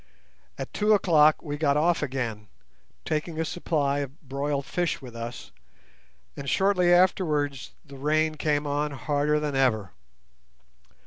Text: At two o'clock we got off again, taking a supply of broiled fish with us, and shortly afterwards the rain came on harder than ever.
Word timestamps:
At 0.57 0.73
two 0.73 0.93
o'clock 0.95 1.43
we 1.43 1.57
got 1.57 1.77
off 1.77 2.01
again, 2.01 2.47
taking 3.05 3.39
a 3.39 3.45
supply 3.45 3.99
of 3.99 4.19
broiled 4.27 4.65
fish 4.65 4.99
with 4.99 5.15
us, 5.15 5.51
and 6.35 6.49
shortly 6.49 6.91
afterwards 6.91 7.75
the 7.85 7.97
rain 7.97 8.33
came 8.33 8.65
on 8.65 8.89
harder 8.93 9.39
than 9.39 9.55
ever. 9.55 9.91